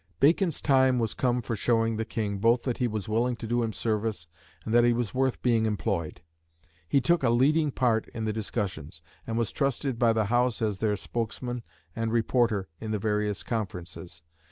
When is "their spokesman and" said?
10.79-12.11